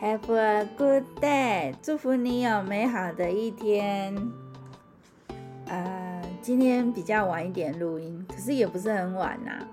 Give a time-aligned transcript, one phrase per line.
[0.00, 4.14] Have a good day，祝福你有美好的一天。
[5.66, 9.66] 呃，今天比较晚一点录音，可是也不是很晚呐、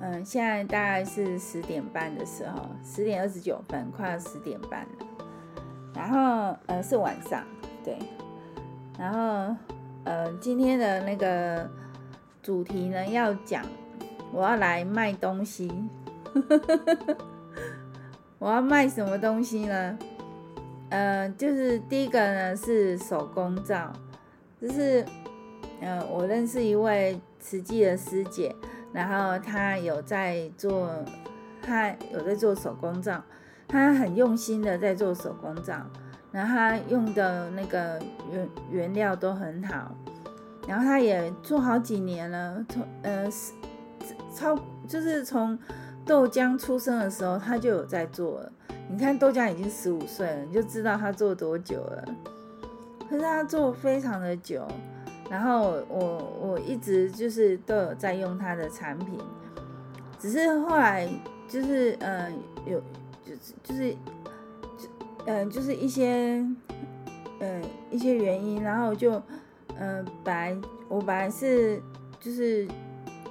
[0.00, 5.06] 嗯、现在大概是十点半的时候，十点二十九分，快要十点半了。
[5.94, 7.44] 然后，呃，是晚上，
[7.84, 7.96] 对。
[8.98, 9.54] 然后，
[10.02, 11.70] 呃，今天的那个
[12.42, 13.64] 主题呢，要讲
[14.32, 15.70] 我要来卖东西。
[16.34, 17.16] 呵呵呵呵
[18.38, 19.98] 我要卖什么东西呢？
[20.90, 23.92] 呃，就是第一个呢是手工皂，
[24.60, 25.04] 就是
[25.80, 28.54] 呃，我认识一位慈济的师姐，
[28.92, 30.88] 然后她有在做，
[31.60, 33.20] 她有在做手工皂，
[33.66, 35.74] 她很用心的在做手工皂，
[36.30, 39.92] 然后她用的那个原原料都很好，
[40.66, 43.28] 然后她也做好几年了，从呃
[44.32, 45.58] 超就是从。
[46.08, 48.52] 豆浆出生的时候，他就有在做了。
[48.90, 52.02] 你看豆浆已经十五岁了，你就知道他做多久了。
[53.08, 54.66] 可是他做非常的久，
[55.28, 59.18] 然后我我一直就是都有在用他的产品，
[60.18, 61.06] 只是后来
[61.46, 62.32] 就是呃
[62.64, 62.82] 有
[63.22, 63.96] 就是就是
[65.26, 66.42] 嗯、就是一些
[67.38, 69.22] 呃一些原因，然后就
[69.78, 70.56] 呃本来
[70.88, 71.82] 我本来是
[72.18, 72.66] 就是。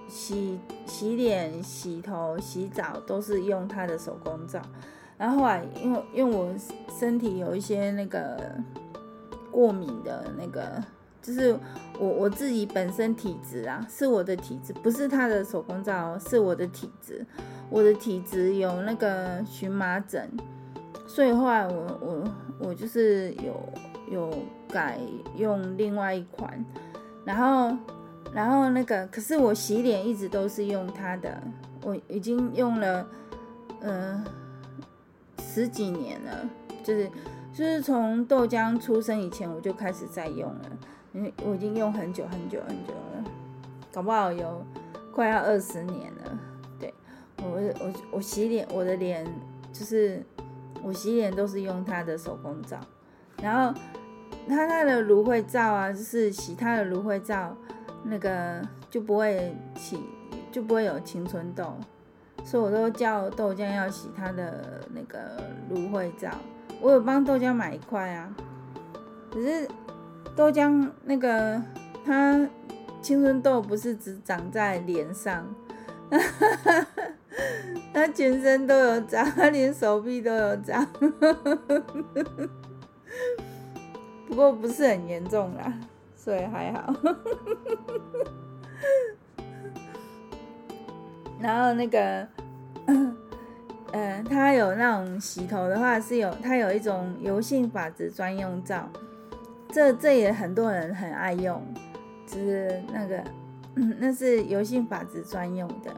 [0.07, 4.61] 洗洗脸、洗头、洗澡都是用他的手工皂，
[5.17, 6.49] 然后后来因为因为我
[6.97, 8.39] 身体有一些那个
[9.51, 10.81] 过敏的那个，
[11.21, 11.57] 就是
[11.99, 17.25] 我我自己本身体质啊，是我的体质，不是他的手工皂，是我的体质，
[17.69, 20.29] 我的体质有那个荨麻疹，
[21.05, 22.23] 所以后来我我
[22.59, 23.53] 我就是有
[24.09, 24.31] 有
[24.69, 24.99] 改
[25.35, 26.65] 用另外一款，
[27.25, 27.77] 然后。
[28.33, 31.41] 然后那个，可是我洗脸一直都是用它的，
[31.81, 33.07] 我已经用了，
[33.81, 34.23] 呃，
[35.39, 36.47] 十几年了，
[36.83, 37.09] 就是
[37.51, 40.61] 就是从豆浆出生以前我就开始在用了，
[41.13, 43.23] 因为我已经用很久很久很久了，
[43.91, 44.63] 搞不好有
[45.11, 46.39] 快要二十年了。
[46.79, 46.93] 对，
[47.41, 49.25] 我我我洗脸，我的脸
[49.73, 50.23] 就是
[50.83, 52.77] 我洗脸都是用它的手工皂，
[53.41, 53.79] 然后
[54.47, 57.57] 它它的芦荟皂啊，就是洗它的芦荟皂。
[58.03, 59.99] 那个就不会起，
[60.51, 61.75] 就不会有青春痘，
[62.43, 66.29] 所以我都叫豆浆要洗它的那个芦荟皂。
[66.81, 68.33] 我有帮豆浆买一块啊，
[69.31, 69.67] 可是
[70.35, 71.61] 豆浆那个
[72.05, 72.47] 它
[73.01, 75.45] 青春痘不是只长在脸上，
[77.93, 80.85] 它全身都有长，它连手臂都有长，
[84.27, 85.73] 不过不是很严重啦。
[86.27, 86.91] 对，还好。
[91.39, 92.27] 然后那个，
[92.87, 93.15] 嗯、
[93.93, 98.89] 呃，它有那种洗头的话是有，它有一种油性发质专用皂，
[99.69, 101.63] 这这也很多人很爱用，
[102.25, 103.23] 就是那个，
[103.97, 105.93] 那是油性发质专用的。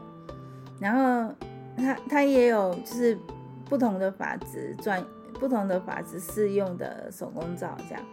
[0.78, 1.34] 然后
[1.76, 3.18] 它它也有就是
[3.64, 5.04] 不同的发质专，
[5.40, 8.04] 不同的发质适用的手工皂这样。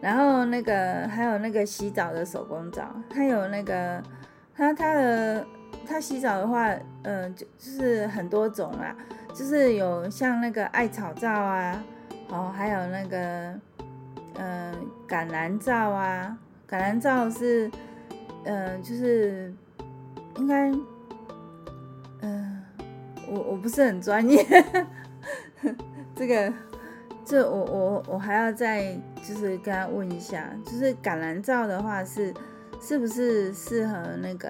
[0.00, 4.00] 然后那个还有那个洗澡的手工皂，它有那个
[4.54, 5.44] 它它的
[5.86, 6.68] 它洗澡的话，
[7.02, 8.94] 嗯、呃，就就是很多种啦，
[9.34, 11.82] 就是有像那个艾草皂啊，
[12.30, 13.60] 哦，还有那个嗯、
[14.36, 14.74] 呃、
[15.08, 16.38] 橄榄皂啊，
[16.68, 17.68] 橄榄皂是
[18.44, 19.52] 嗯、呃、就是
[20.36, 20.70] 应该
[22.20, 22.62] 嗯、
[23.28, 24.46] 我我不是很专业，
[26.14, 26.52] 这个。
[27.28, 32.32] 这我我我还要再就是跟他问一下，就是橄榄皂的话是
[32.80, 34.48] 是不是适合那个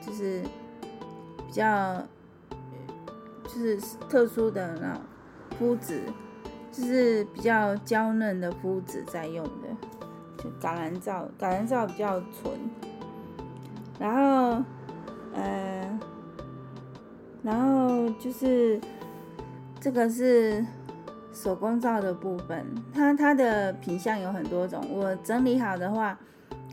[0.00, 0.42] 就是
[1.46, 2.02] 比较
[3.44, 3.78] 就是
[4.08, 5.02] 特殊的那种
[5.58, 6.00] 肤质，
[6.72, 9.68] 就是比较娇嫩的肤质在用的，
[10.38, 12.58] 就橄榄皂，橄榄皂比较纯，
[13.98, 14.64] 然后
[15.34, 16.00] 呃，
[17.42, 18.80] 然后就是
[19.78, 20.64] 这个是。
[21.32, 26.18] 手工皂的部分，它它的品相有很多种，我整理好的话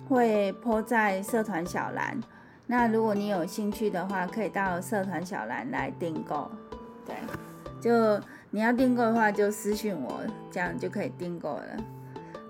[0.07, 2.19] 会 po 在社团小栏。
[2.65, 6.51] 那如果你有兴趣的话，可以到社团小栏来订购。
[7.05, 7.15] 对，
[7.79, 8.19] 就
[8.49, 10.21] 你要订购的话，就私信我，
[10.51, 11.65] 这样就可以订购了。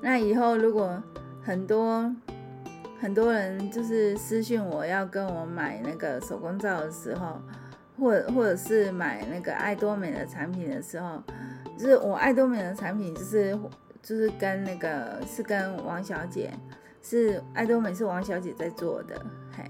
[0.01, 1.01] 那以后如果
[1.44, 2.12] 很多
[3.00, 7.39] 很多人就是私信我要跟我买那个手工皂的时候，
[8.00, 11.21] 或者或者是买那个爱多美的产品的时候。
[11.77, 13.57] 就是我爱多美的产品，就是
[14.01, 16.51] 就是跟那个是跟王小姐，
[17.01, 19.15] 是爱多美是王小姐在做的，
[19.56, 19.63] 嘿，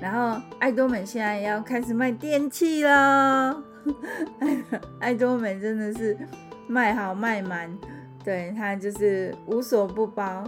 [0.00, 3.62] 然后爱多美现在要开始卖电器了，
[4.98, 6.16] 爱多美真的是
[6.66, 7.70] 卖好卖满，
[8.24, 10.44] 对，他就是无所不包，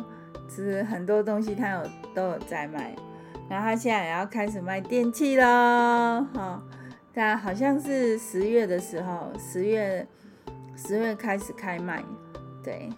[0.49, 1.83] 其实很多东西他有
[2.15, 2.97] 都有在卖。
[3.49, 6.61] 然后他现在也要开始卖电器喽，好，
[7.15, 10.05] 他好像是十月的时候，十月
[10.77, 12.05] 十月开始开卖，
[12.63, 12.89] 对，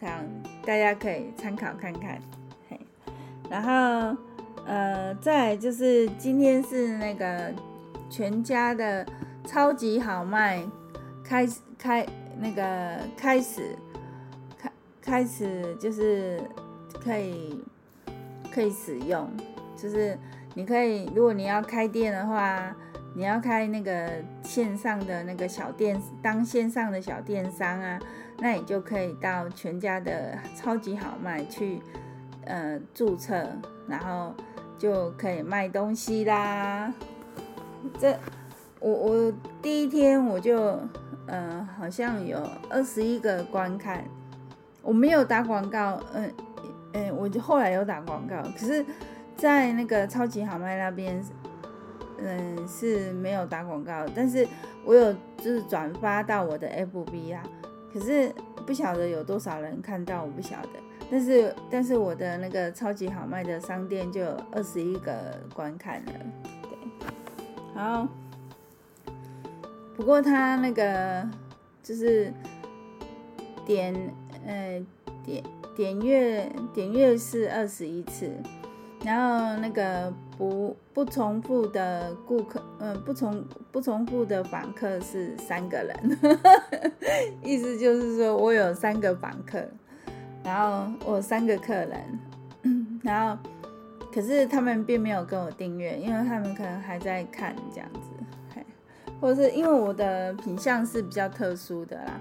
[0.00, 0.24] 这样
[0.64, 2.18] 大家可以参考看看。
[2.68, 2.80] 嘿，
[3.50, 4.16] 然后
[4.64, 7.52] 呃，再就是今天是那个
[8.08, 9.06] 全家的
[9.44, 10.64] 超级好卖，
[11.22, 11.46] 开
[11.78, 12.06] 开
[12.40, 13.76] 那个开始
[14.58, 16.40] 开开始就是
[17.04, 17.62] 可以
[18.50, 19.30] 可以使用。
[19.76, 20.18] 就是
[20.54, 22.74] 你可以，如果你要开店的话，
[23.16, 24.10] 你要开那个
[24.42, 27.98] 线上的那个小店，当线上的小电商啊，
[28.40, 31.80] 那你就可以到全家的超级好卖去，
[32.44, 33.48] 呃，注册，
[33.88, 34.34] 然后
[34.76, 36.92] 就可以卖东西啦。
[37.98, 38.14] 这
[38.80, 39.32] 我我
[39.62, 40.78] 第一天我就，
[41.26, 44.04] 呃，好像有二十一个观看，
[44.82, 46.30] 我没有打广告，嗯、
[46.92, 48.84] 嗯、呃，我就后来有打广告，可是。
[49.36, 51.22] 在那个超级好卖那边，
[52.18, 54.46] 嗯，是没有打广告，但是
[54.84, 57.42] 我有就是转发到我的 FB 啊，
[57.92, 58.32] 可是
[58.66, 60.68] 不晓得有多少人看到，我不晓得。
[61.10, 66.12] 但是但是我的那个超级好卖的商店就有二十一个观看了，
[66.62, 66.78] 对，
[67.74, 68.08] 好。
[69.94, 71.26] 不过他那个
[71.82, 72.30] 就是
[73.64, 73.94] 点，
[74.44, 74.84] 呃，
[75.24, 75.42] 点
[75.74, 78.30] 点阅点阅是二十一次。
[79.04, 86.18] 然后那个不不重复的顾客，嗯、不重不重复的访客是三个人，
[87.42, 89.66] 意思就是说我有三个访客，
[90.44, 91.98] 然后我三个客人，
[93.02, 93.42] 然后
[94.12, 98.62] 可是他们并没有跟我订阅，因为他们可能还在看这样子，
[99.20, 102.20] 或者是因为我的品相是比较特殊的啦，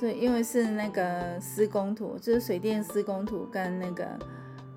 [0.00, 4.04] 所以因为是那个施工图，就是水电施工图跟那个。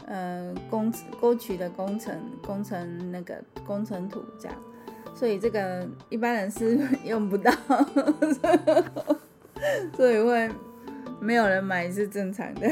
[0.07, 2.15] 呃，工沟渠的工程
[2.45, 4.55] 工程那个工程图这样，
[5.15, 7.51] 所以这个一般人是用不到，
[9.97, 10.47] 所以会
[11.19, 12.67] 没有人买是正常的。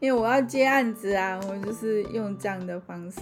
[0.00, 3.20] 因为我要接案子啊，我就是用这样的方式。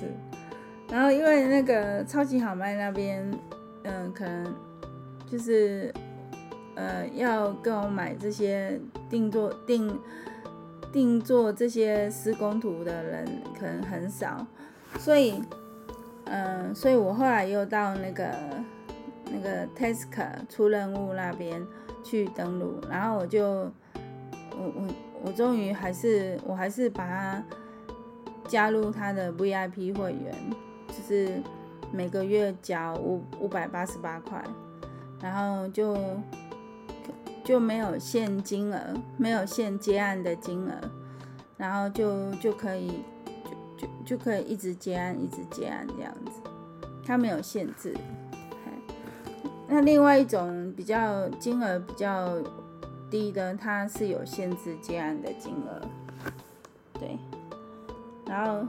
[0.91, 3.31] 然后因为那个超级好卖那边，
[3.83, 4.55] 嗯、可能
[5.31, 5.93] 就是
[6.75, 8.81] 呃要跟我买这些
[9.11, 10.01] 定做定。
[10.95, 13.27] 定做这些施工图的人
[13.59, 14.47] 可能很少，
[14.97, 15.43] 所以，
[16.27, 18.31] 嗯、所以我后来又到那个
[19.25, 21.61] 那个 t e s k 出任务那边
[22.05, 23.45] 去登录，然后我就，
[24.53, 24.89] 我我
[25.25, 27.45] 我终于还是我还是把它
[28.47, 30.33] 加入他的 VIP 会员，
[30.87, 31.43] 就是
[31.91, 34.41] 每个月交五五百八十八块，
[35.21, 35.99] 然后就。
[37.45, 38.81] 就没有限金额，
[39.19, 40.73] 没有限接案的金额，
[41.59, 43.03] 然后就就可以
[43.45, 46.41] 就就就可以一直接案，一直接案这样子，
[47.05, 47.95] 它没有限制。
[49.67, 52.39] 那另外一种比较金额比较
[53.11, 55.81] 低的，它是有限制接案的金额。
[56.95, 57.19] 对，
[58.27, 58.67] 然后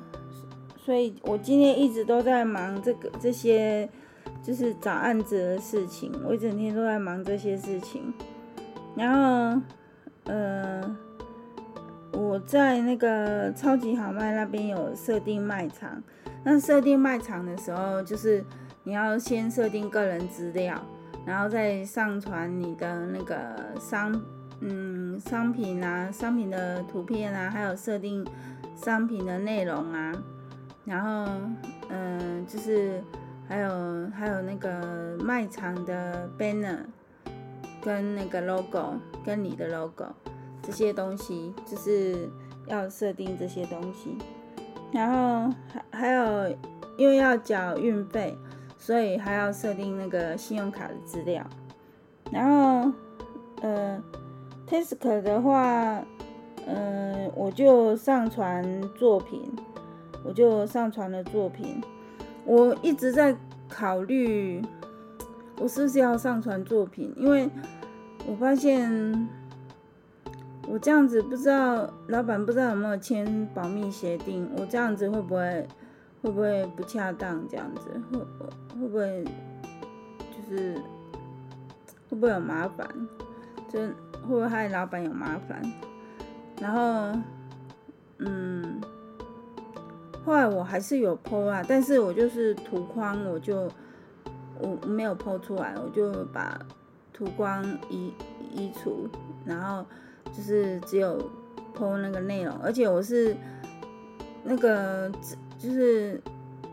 [0.77, 3.89] 所以我今天一直都在忙这个这些，
[4.41, 8.13] 就是找案子的事情，我一整天都在忙这些事情。
[8.95, 9.61] 然后，
[10.25, 10.95] 呃，
[12.13, 16.01] 我在那个超级好卖那边有设定卖场。
[16.43, 18.43] 那设定卖场的时候，就是
[18.83, 20.79] 你要先设定个人资料，
[21.25, 23.35] 然后再上传你的那个
[23.79, 24.21] 商，
[24.61, 28.25] 嗯，商品啊，商品的图片啊，还有设定
[28.75, 30.13] 商品的内容啊。
[30.85, 31.31] 然后，
[31.89, 33.03] 嗯、就是
[33.47, 36.77] 还有还有那个卖场的 banner。
[37.85, 40.07] 跟那个 logo，跟你的 logo
[40.63, 42.27] 这些东西，就是
[42.65, 44.17] 要设定这些东西。
[44.91, 46.57] 然后还还有，
[46.97, 48.35] 因为要缴运费，
[48.75, 51.45] 所以还要设定那个信用卡的资料。
[52.31, 52.91] 然后，
[53.61, 54.03] 呃
[54.67, 56.03] ，Task 的话，
[56.65, 59.43] 嗯、我就上传作品，
[60.23, 61.79] 我就上传了作品。
[62.45, 63.37] 我一直在
[63.69, 64.63] 考虑。
[65.57, 67.13] 我是不是要上传作品？
[67.15, 67.49] 因为
[68.27, 69.29] 我发现
[70.67, 75.67] 我这样子不知道老板不知道有没有签保密协定，我这样子会不会
[76.21, 77.47] 会不会不恰当？
[77.47, 79.23] 这样子会会不会
[80.31, 80.75] 就是
[82.09, 82.87] 会不会有麻烦？
[83.69, 83.93] 就会
[84.27, 85.61] 不会害老板有麻烦？
[86.59, 87.19] 然后
[88.17, 88.81] 嗯，
[90.25, 93.69] 后来我还是有 po 啊，但是我就是图框我就。
[94.57, 96.57] 我没有 po 出来，我就把
[97.15, 98.13] 图光移
[98.53, 99.07] 移除，
[99.45, 99.85] 然后
[100.33, 101.17] 就是只有
[101.73, 103.33] po 那个内容，而且我是
[104.43, 105.09] 那个
[105.57, 106.21] 就是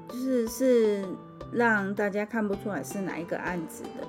[0.09, 1.05] 就是是
[1.53, 4.05] 让大家看不出来是哪一个案子的，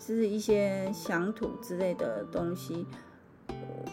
[0.00, 2.84] 是一些详图之类的东西，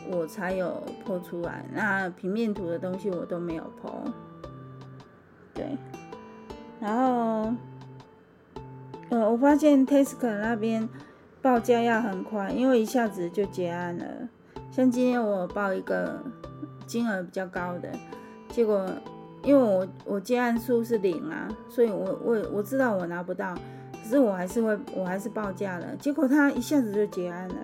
[0.10, 1.64] 我才有 po 出来。
[1.72, 3.92] 那平面图的东西我都没有 po。
[5.54, 5.78] 对，
[6.82, 7.54] 然后。
[9.08, 10.90] 呃，我发现 Tesco 那边
[11.46, 14.04] 报价要很快，因为一下子就结案了。
[14.72, 16.20] 像今天我报一个
[16.88, 17.88] 金额比较高的，
[18.50, 18.84] 结果
[19.44, 23.54] 因为我我结案数是零啊，所以我我我知道我拿不到，
[23.92, 25.96] 可是我还是会我还是报价了。
[25.98, 27.56] 结果他一下子就结案了，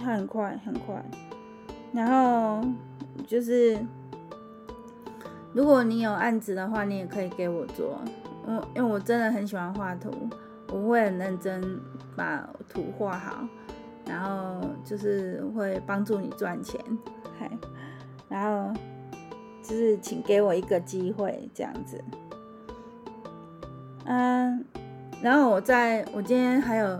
[0.00, 1.04] 他很快很快。
[1.92, 2.66] 然后
[3.26, 3.78] 就是
[5.52, 8.00] 如果你有案子的话，你也可以给我做。
[8.46, 10.10] 我因为我真的很喜欢画图，
[10.72, 11.62] 我会很认真
[12.16, 13.46] 把图画好，
[14.06, 16.80] 然后就是会帮助你赚钱，
[17.38, 17.50] 嘿，
[18.28, 18.72] 然后
[19.62, 22.02] 就是请给我一个机会这样子，
[24.04, 24.64] 嗯，
[25.22, 26.98] 然后我在我今天还有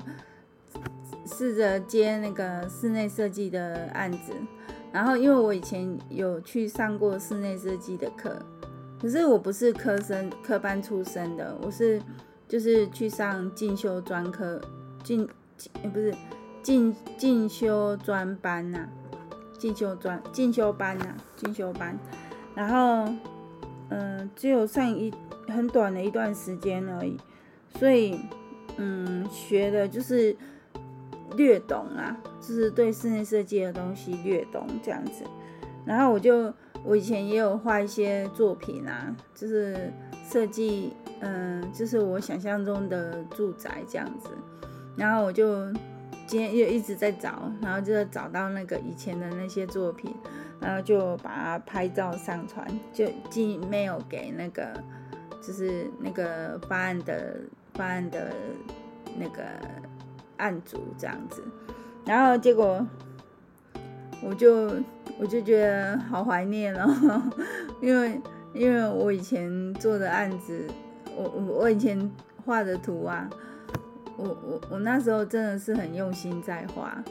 [1.27, 4.33] 试着接那个室内设计的案子，
[4.93, 8.37] 然后因为我以前有去上过室内设计的课。
[9.01, 12.01] 可是我不是科生科班出身的，我是
[12.49, 14.59] 就是去上进修专科
[15.05, 15.29] 进，
[15.85, 16.13] 也不是
[16.63, 18.89] 进进修专班呐，
[19.57, 21.97] 进修专进修班呐，进修班，
[22.57, 23.15] 然后
[23.91, 25.15] 嗯，只有上一
[25.47, 27.17] 很短的一段时间而已，
[27.79, 28.19] 所以
[28.79, 30.37] 嗯，学的就是
[31.37, 35.23] 略懂啊，就是对室内设计的东西略懂这样子，
[35.85, 36.53] 然后我就。
[36.87, 39.91] 我以前也有画一些作品啊，就是
[40.29, 44.29] 设计，嗯，就是我想象中的住宅这样子。
[44.97, 45.73] 然后我就
[46.27, 50.15] 今天又一直在找，然后就找到那个以前的那些作品，
[50.61, 54.73] 然后就把它拍照上传，就寄 mail 给那个，
[55.41, 57.41] 就是那个发案的
[57.75, 58.35] 发案的
[59.19, 59.43] 那个
[60.39, 61.43] 案主这样子。
[62.05, 62.87] 然后结果
[64.23, 64.71] 我就。
[65.17, 67.23] 我就觉得好怀念哦，
[67.81, 68.21] 因为
[68.53, 70.67] 因为我以前做的案子，
[71.15, 72.11] 我我我以前
[72.45, 73.31] 画的图啊，
[74.17, 77.03] 我我我那时候真的是很用心在画，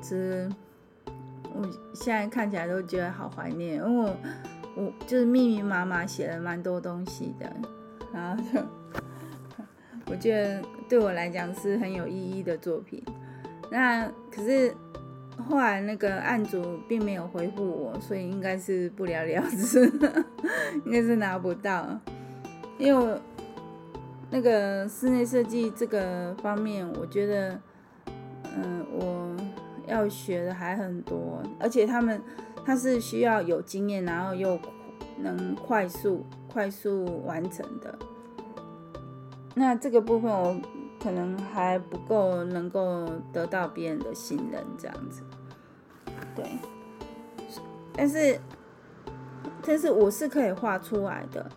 [0.00, 0.48] 其实
[1.54, 1.62] 我
[1.94, 4.16] 现在看起来都觉得好怀念，因为我
[4.76, 7.52] 我就是密密麻麻写了蛮多东西的，
[8.12, 8.60] 然后就
[10.10, 13.02] 我觉得对我来讲是很有意义的作品，
[13.70, 14.74] 那可是。
[15.46, 19.84] 后来那个案主并没有回复我，所以应该是不了了之，
[20.86, 21.86] 应该是拿不到。
[22.78, 23.20] 因为我
[24.30, 27.60] 那个室内设计这个方面，我觉得，
[28.56, 29.36] 嗯，我
[29.86, 32.20] 要学的还很多，而且他们
[32.64, 34.58] 他是需要有经验，然后又
[35.18, 37.98] 能快速快速完成的。
[39.54, 40.56] 那这个部分我。
[40.98, 45.22] 可能还不够能够得到别人的信任，这样子，
[46.34, 46.44] 对。
[47.92, 48.40] 但是，
[49.64, 51.48] 但是我是可以画出来的，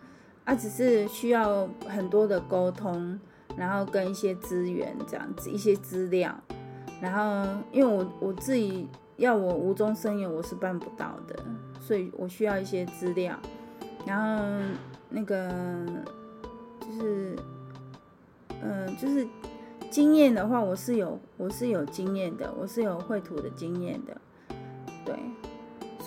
[0.49, 3.19] 啊，只是需要很多的沟通，
[3.55, 6.35] 然后跟一些资源这样子，一些资料，
[6.99, 8.87] 然后因为我我自己
[9.17, 11.35] 要我无中生有，我是办不到的，
[11.79, 13.37] 所以我需要一些资料，
[14.07, 14.43] 然后
[15.09, 15.85] 那个
[16.79, 17.35] 就是。
[18.61, 19.25] 嗯、就是
[19.89, 24.19] 经验的话，我是有，我是有经验的，我是有绘图的经验的，
[25.05, 25.15] 对。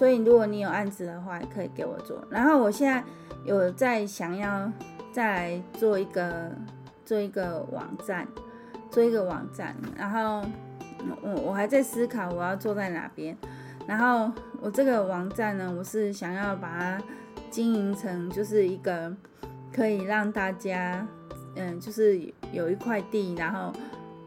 [0.02, 2.21] 所以如果你有案子的话，可以给我做。
[2.28, 3.04] 然后我现在
[3.44, 4.68] 有在想要
[5.12, 6.50] 再来做一个
[7.04, 8.26] 做一个网站，
[8.90, 9.76] 做一个网站。
[9.97, 10.44] 然后
[11.23, 13.38] 我我还在思考我要做在哪边。
[13.87, 14.28] 然后
[14.61, 17.00] 我这个网站呢，我是想要把它
[17.49, 19.14] 经营成就是一个
[19.73, 21.06] 可以让大家。
[21.54, 23.73] 嗯，就是有一块地，然后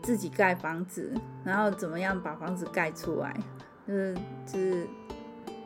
[0.01, 1.11] 自己盖房子，
[1.43, 3.35] 然后怎么样把房子盖出来，
[3.85, 4.15] 就是
[4.45, 4.87] 就是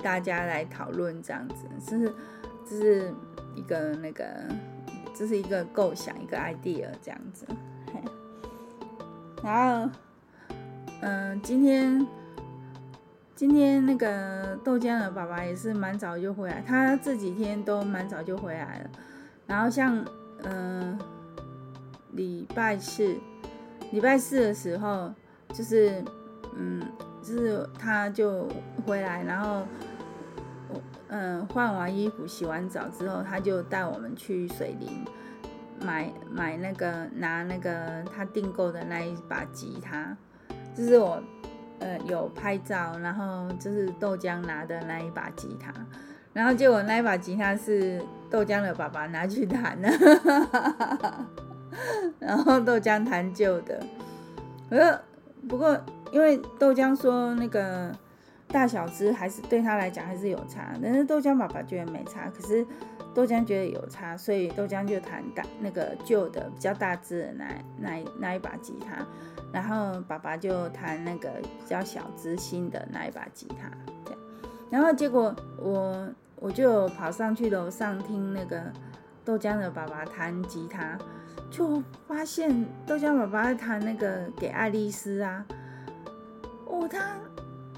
[0.01, 2.13] 大家来讨论这样子，就是
[2.67, 3.13] 这是
[3.55, 4.25] 一个那个，
[5.13, 7.45] 这是一个构想，一个 idea 这样子。
[9.43, 9.89] 然后，
[11.01, 12.05] 嗯，今天
[13.35, 18.89] 今天那个豆浆的爸爸也是蛮早就回来，他这几天都蛮早就回来了。
[19.47, 20.05] 然后像
[20.43, 20.97] 嗯。
[22.13, 23.15] 礼拜四，
[23.91, 25.13] 礼拜四的时候，
[25.53, 26.03] 就是，
[26.55, 26.81] 嗯，
[27.29, 28.47] 就是他就
[28.87, 29.61] 回来，然后，
[31.09, 35.05] 嗯，换完衣服、洗完澡之后，他就带我们去水林
[35.79, 40.17] 买买那个拿那个他订购的那一把吉他，
[40.73, 41.21] 就是我
[41.77, 45.71] 呃有拍照，然后就是豆浆拿的那一把吉他，
[46.33, 49.87] 然后结果那一把吉他是豆浆的爸爸拿去弹的，
[52.17, 53.85] 然后豆浆弹旧的，
[54.71, 54.99] 呃
[55.47, 55.79] 不过
[56.11, 57.95] 因为豆浆说那个。
[58.51, 62.65] 大小只还是对他来讲还是有差，但是豆浆爸爸觉得没差，可是
[63.13, 67.45] 豆浆觉得有差，所以豆浆就弹大那个旧的比较大只的那
[67.77, 69.05] 那那一把吉他，
[69.53, 73.69] 然后爸爸就弹那个比较小只新的那一把吉他，
[74.03, 74.17] 对，
[74.71, 78.63] 然后结果我我就跑上去楼上听那个
[79.23, 80.97] 豆浆的爸爸弹吉他，
[81.51, 85.45] 就发现豆浆爸爸弹那个给爱丽丝啊，
[86.69, 87.17] 哦他。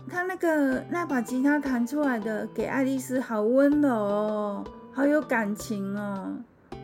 [0.09, 6.35] 他那个那把吉他弹出来的给爱丽丝好温柔哦，好有感情哦，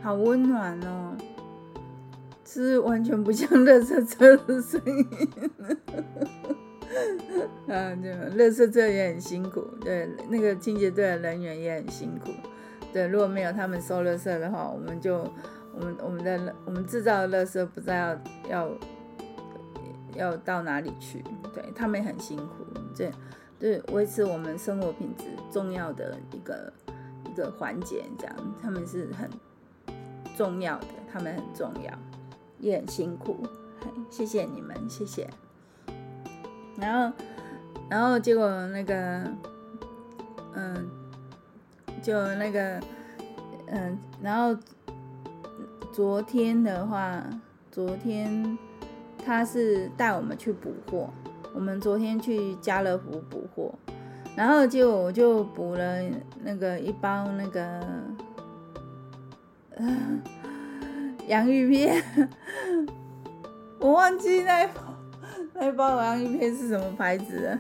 [0.02, 1.14] 好温暖哦，
[2.46, 5.06] 是完全不像乐色车的声音。
[7.68, 12.32] 啊，对，乐色车也很辛苦，对，那个清洁队的人员也很辛苦。
[12.94, 15.18] 对，如果没有他们收乐色的话，我们就
[15.74, 18.18] 我们我们的我们制造的乐色不知道要
[18.50, 18.70] 要
[20.18, 21.24] 要到哪里去。
[21.54, 22.66] 对，他们也很辛苦。
[22.94, 23.12] 这，
[23.60, 26.74] 对，维持我们生活品质重要的一个
[27.26, 29.30] 一个环节，这样他们是很
[30.36, 31.92] 重要的，他们很重要，
[32.60, 33.38] 也很辛苦，
[34.10, 35.30] 谢谢你们，谢谢。
[36.76, 37.16] 然后，
[37.90, 39.32] 然后结果那个，
[40.54, 40.90] 嗯，
[42.04, 42.80] 就那个，
[43.68, 44.60] 嗯，然后
[45.92, 47.24] 昨天的话，
[47.72, 48.58] 昨天
[49.28, 51.10] 他是带我们去补货。
[51.54, 53.74] 我们昨天去家乐福补货，
[54.38, 55.98] 然后就我就补了
[56.44, 57.86] 那个一包那个
[61.28, 62.02] 洋芋片，
[63.80, 64.74] 我忘记那一包
[65.54, 67.60] 那一包洋芋片是什么牌子的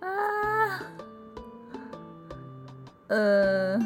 [0.00, 0.82] 啊？
[3.08, 3.78] 呃，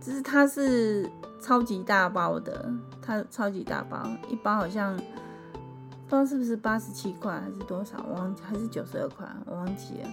[0.00, 1.06] 就是它是
[1.40, 2.70] 超级大包的，
[3.00, 4.96] 它超级大包，一包好像。
[6.08, 10.08] 不知道是不是八十七块还是多少，我忘记还是九十二块，我忘记了。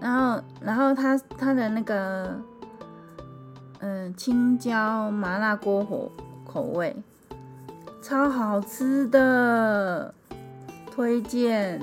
[0.00, 2.40] 然后，然后它它的那个，
[3.80, 6.08] 嗯、青椒麻辣锅火
[6.44, 6.94] 口味，
[8.00, 10.14] 超好吃的，
[10.92, 11.82] 推荐。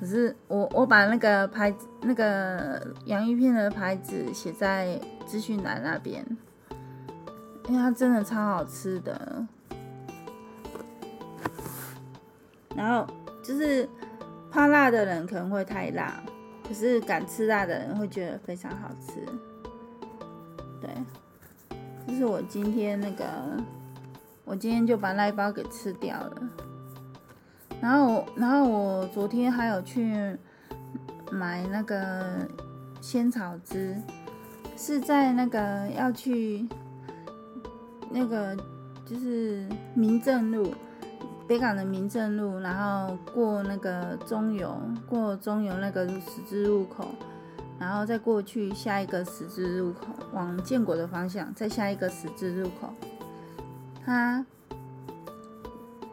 [0.00, 6.26] 可是我我把那个牌子那个洋芋片的牌子写在资讯栏那边，
[7.70, 9.46] 因为它真的超好吃的。
[12.74, 13.06] 然后
[13.44, 13.88] 就是
[14.50, 16.20] 怕辣的人可能会太辣，
[16.66, 19.24] 可是敢吃辣的人会觉得非常好吃。
[20.80, 20.90] 对，
[22.08, 23.24] 就是我今天那个，
[24.44, 26.42] 我今天就把那一包给吃掉了。
[27.80, 30.36] 然后，然后我昨天还有去
[31.30, 32.48] 买那个
[33.00, 33.96] 仙草汁，
[34.76, 36.68] 是在那个要去
[38.10, 38.56] 那个
[39.06, 40.74] 就是民政路。
[41.48, 47.08] 北港的民政路，然后过那个中油，过中油那个十字路口，
[47.76, 52.94] 然后再过去下一个十字路口，往建国的方向，再下一个十字路口，
[54.06, 54.46] 它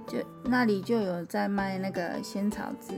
[0.07, 2.95] 就那里就有在卖那个仙草汁，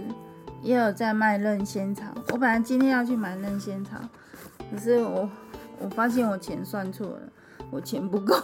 [0.62, 2.06] 也有在卖嫩仙草。
[2.30, 3.98] 我本来今天要去买嫩仙草，
[4.72, 5.30] 可是我
[5.82, 7.20] 我发现我钱算错了，
[7.72, 8.36] 我钱不够，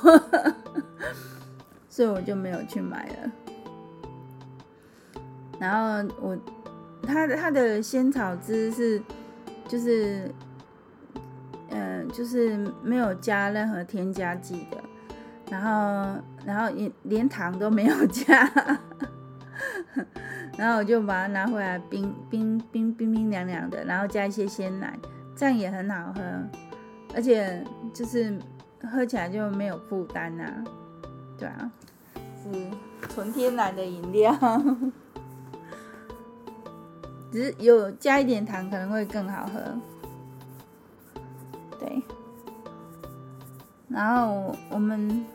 [1.89, 3.31] 所以我就没有去买了。
[5.59, 6.37] 然后我，
[7.03, 9.01] 它它的仙草汁是，
[9.67, 10.29] 就是，
[11.69, 14.77] 嗯、就是没有加任何添加剂的，
[15.49, 18.51] 然后然后也连糖都没有加，
[20.57, 24.97] 然后我就把它拿回来冰冰冰冰冰凉凉的，然后加一些鲜奶，
[25.35, 26.21] 这样也很好喝，
[27.15, 28.37] 而且就是
[28.91, 30.63] 喝起来就没有负担呐，
[31.37, 31.71] 对啊，
[32.43, 32.49] 是
[33.09, 34.33] 纯天然的饮料。
[37.31, 39.59] 只是有加一点糖可能会更好喝，
[41.77, 42.01] 对。
[43.89, 45.25] 然后我们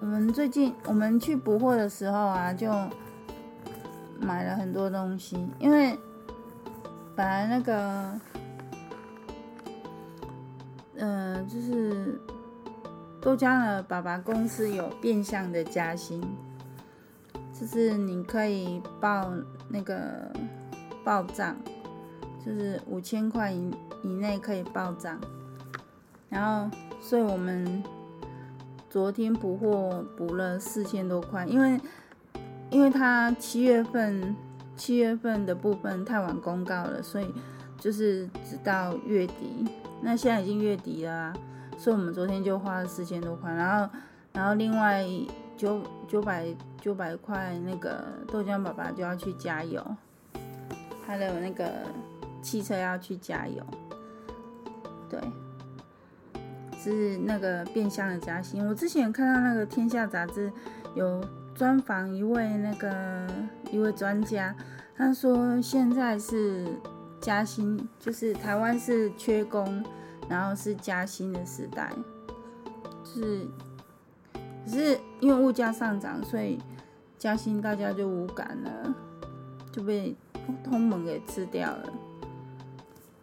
[0.00, 2.68] 我们最近我们去补货的时候啊，就
[4.20, 5.96] 买了很多东西，因为
[7.14, 8.43] 本来那个嗯、
[10.96, 12.20] 呃，就是
[13.20, 16.22] 豆浆的爸爸公司有变相的加薪。
[17.52, 19.32] 就是你可以报
[19.68, 20.28] 那个
[21.04, 21.56] 报账，
[22.44, 23.70] 就是五千块以
[24.02, 25.20] 以内可以报账，
[26.28, 26.68] 然后
[27.00, 27.80] 所以我们
[28.90, 31.80] 昨天补货补了四千多块，因为
[32.70, 34.34] 因为他七月份
[34.76, 37.32] 七月份的部分太晚公告了，所以
[37.78, 39.68] 就是直到月底。
[40.04, 41.32] 那现在已经月底了，
[41.78, 43.94] 所以我们昨天就花了四千多块，然后
[44.32, 45.04] 然后另外
[45.56, 46.46] 九九百
[46.80, 49.84] 九百块那个豆浆爸爸就要去加油，
[51.06, 51.70] 还有那个
[52.42, 53.64] 汽车要去加油，
[55.08, 55.18] 对。
[56.76, 58.62] 是那个变相的加薪。
[58.68, 60.52] 我之前看到那个《天下》杂志
[60.94, 63.26] 有专访一位那个
[63.70, 64.54] 一位专家，
[64.94, 66.66] 他说现在是
[67.24, 69.82] 加薪，就是台湾是缺工，
[70.28, 71.90] 然后是加薪的时代。
[73.02, 73.48] 是，
[74.66, 76.58] 可是因为物价上涨，所以
[77.16, 78.94] 加薪大家就无感了，
[79.72, 80.14] 就被
[80.62, 81.92] 通膨给吃掉了。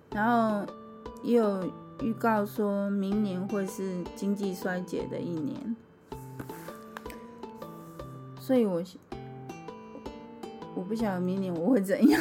[0.10, 0.66] 然后
[1.22, 1.72] 也有。
[2.04, 5.76] 预告说明年会是经济衰竭的一年，
[8.40, 8.82] 所以我
[10.74, 12.20] 我不晓得明年我会怎样。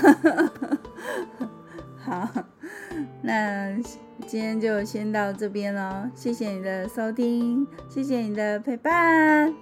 [2.11, 2.29] 好，
[3.23, 3.73] 那
[4.27, 9.55] 今天就先到这边喽，谢谢你的收听，谢谢你的陪伴，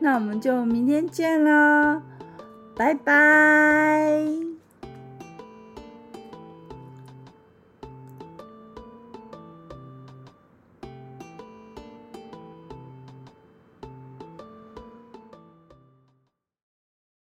[0.00, 2.02] 那我们就明天见喽，
[2.74, 4.41] 拜拜。